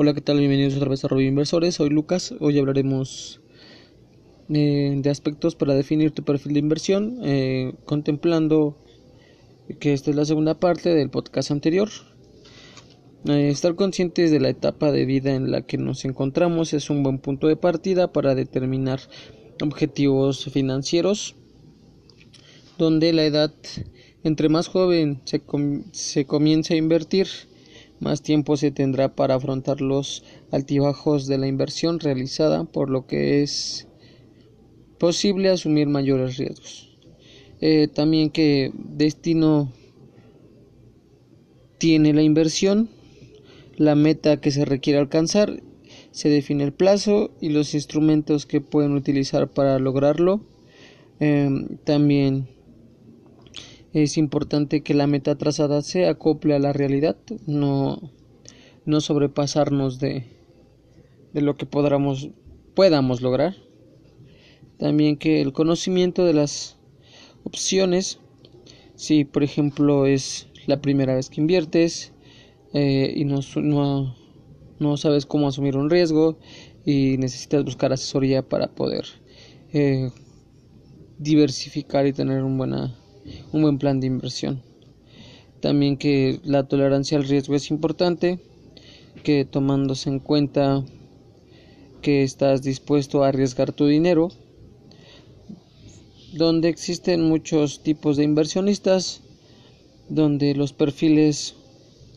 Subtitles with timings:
[0.00, 0.38] Hola, ¿qué tal?
[0.38, 1.74] Bienvenidos otra vez a Robin Inversores.
[1.74, 2.32] Soy Lucas.
[2.38, 3.40] Hoy hablaremos
[4.48, 8.78] eh, de aspectos para definir tu perfil de inversión, eh, contemplando
[9.80, 11.88] que esta es la segunda parte del podcast anterior.
[13.24, 17.02] Eh, estar conscientes de la etapa de vida en la que nos encontramos es un
[17.02, 19.00] buen punto de partida para determinar
[19.60, 21.34] objetivos financieros,
[22.78, 23.52] donde la edad
[24.22, 25.42] entre más joven se,
[25.90, 27.26] se comienza a invertir,
[28.00, 33.42] más tiempo se tendrá para afrontar los altibajos de la inversión realizada, por lo que
[33.42, 33.88] es
[34.98, 36.96] posible asumir mayores riesgos.
[37.60, 39.72] Eh, también que destino
[41.78, 42.88] tiene la inversión,
[43.76, 45.62] la meta que se requiere alcanzar,
[46.10, 50.40] se define el plazo y los instrumentos que pueden utilizar para lograrlo.
[51.20, 51.50] Eh,
[51.84, 52.48] también
[53.92, 57.16] es importante que la meta trazada se acople a la realidad,
[57.46, 58.10] no,
[58.84, 60.26] no sobrepasarnos de,
[61.32, 62.30] de lo que podamos,
[62.74, 63.56] podamos lograr.
[64.78, 66.76] También que el conocimiento de las
[67.44, 68.20] opciones,
[68.94, 72.12] si por ejemplo es la primera vez que inviertes
[72.74, 74.14] eh, y no, no,
[74.78, 76.38] no, sabes cómo asumir un riesgo
[76.84, 79.06] y necesitas buscar asesoría para poder
[79.72, 80.10] eh,
[81.18, 82.94] diversificar y tener un buena
[83.52, 84.62] un buen plan de inversión.
[85.60, 88.38] También que la tolerancia al riesgo es importante,
[89.22, 90.84] que tomándose en cuenta
[92.02, 94.30] que estás dispuesto a arriesgar tu dinero,
[96.32, 99.22] donde existen muchos tipos de inversionistas,
[100.08, 101.56] donde los perfiles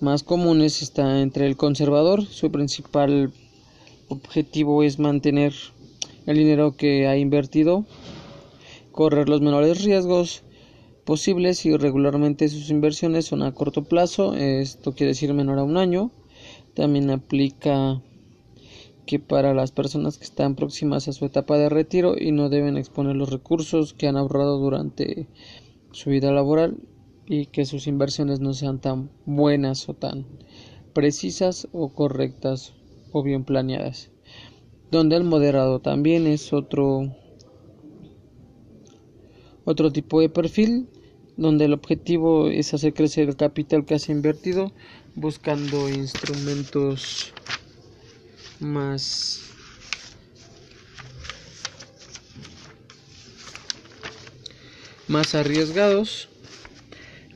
[0.00, 3.32] más comunes están entre el conservador, su principal
[4.08, 5.54] objetivo es mantener
[6.26, 7.86] el dinero que ha invertido,
[8.90, 10.42] correr los menores riesgos
[11.04, 15.76] posibles y regularmente sus inversiones son a corto plazo, esto quiere decir menor a un
[15.76, 16.10] año.
[16.74, 18.00] También aplica
[19.06, 22.76] que para las personas que están próximas a su etapa de retiro y no deben
[22.76, 25.28] exponer los recursos que han ahorrado durante
[25.90, 26.78] su vida laboral
[27.26, 30.26] y que sus inversiones no sean tan buenas o tan
[30.92, 32.74] precisas o correctas
[33.12, 34.10] o bien planeadas.
[34.90, 37.12] Donde el moderado también es otro
[39.64, 40.88] otro tipo de perfil
[41.42, 44.72] donde el objetivo es hacer crecer el capital que has invertido
[45.16, 47.34] buscando instrumentos
[48.60, 49.50] más
[55.08, 56.28] más arriesgados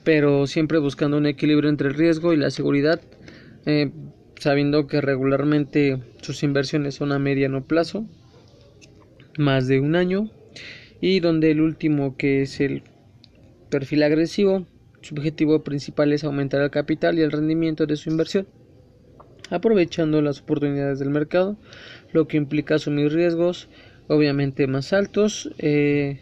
[0.04, 3.00] pero siempre buscando un equilibrio entre el riesgo y la seguridad
[3.66, 3.90] eh,
[4.38, 8.06] sabiendo que regularmente sus inversiones son a mediano plazo
[9.36, 10.30] más de un año
[11.00, 12.84] y donde el último que es el
[13.76, 14.64] perfil agresivo
[15.02, 18.46] su objetivo principal es aumentar el capital y el rendimiento de su inversión
[19.50, 21.58] aprovechando las oportunidades del mercado
[22.14, 23.68] lo que implica asumir riesgos
[24.08, 26.20] obviamente más altos eh,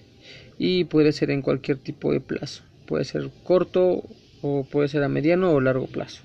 [0.58, 2.64] y puede ser en cualquier tipo de plazo.
[2.86, 4.02] Puede ser corto
[4.42, 6.22] o puede ser a mediano o largo plazo